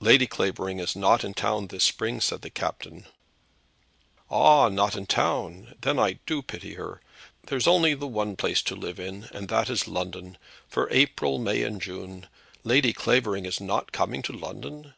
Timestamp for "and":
9.32-9.48, 11.62-11.80